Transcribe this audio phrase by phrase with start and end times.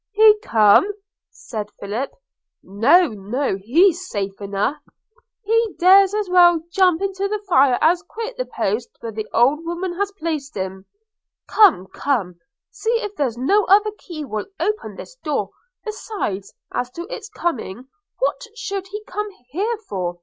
[0.13, 0.91] 'He come!'
[1.29, 2.09] said Philip–
[2.63, 4.79] 'No, no, he's safe enough–
[5.43, 9.63] He dares as well jump into the fire as quit the post where the old
[9.63, 10.87] woman has placed him–
[11.47, 12.39] Come, come–
[12.71, 15.51] see if there's no other key will open this door.
[15.85, 17.87] Besides, as to his coming,
[18.17, 20.17] what should he come here for?